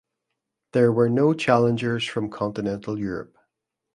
There 0.71 0.91
were 0.91 1.11
no 1.11 1.31
challengers 1.35 2.03
from 2.07 2.31
continental 2.31 2.97
Europe. 2.97 3.37